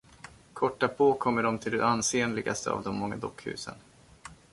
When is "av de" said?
2.71-2.95